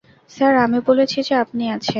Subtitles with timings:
[0.31, 1.89] Sir, আমি বলেছি যে আপনি আছেন।